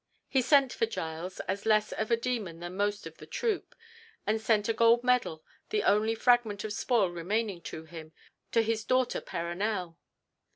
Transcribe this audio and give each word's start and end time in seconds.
He 0.27 0.41
sent 0.41 0.73
for 0.73 0.87
Giles, 0.87 1.39
as 1.41 1.63
less 1.67 1.91
of 1.91 2.09
a 2.09 2.17
demon 2.17 2.59
than 2.59 2.75
most 2.75 3.05
of 3.05 3.17
the 3.17 3.27
troop, 3.27 3.75
and 4.25 4.41
sent 4.41 4.67
a 4.67 4.73
gold 4.73 5.03
medal, 5.03 5.43
the 5.69 5.83
only 5.83 6.15
fragment 6.15 6.63
of 6.63 6.73
spoil 6.73 7.09
remaining 7.09 7.61
to 7.69 7.83
him, 7.83 8.11
to 8.51 8.63
his 8.63 8.83
daughter 8.83 9.21
Perronel. 9.21 9.99